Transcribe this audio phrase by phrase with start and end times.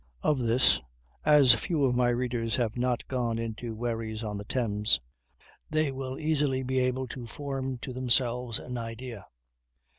[0.23, 0.81] Of this,
[1.23, 4.99] as few of my readers have not gone into wherries on the Thames,
[5.69, 9.25] they will easily be able to form to themselves an idea.